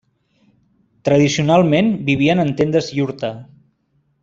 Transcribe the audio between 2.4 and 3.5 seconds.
en tendes iurta.